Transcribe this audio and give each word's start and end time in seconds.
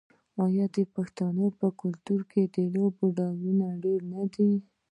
آیا 0.45 0.65
د 0.75 0.77
پښتنو 0.95 1.45
په 1.59 1.67
کلتور 1.81 2.21
کې 2.31 2.43
د 2.55 2.57
لوبو 2.75 3.05
ډولونه 3.17 3.67
ډیر 3.83 3.99
نه 4.13 4.21
دي؟ 4.33 4.51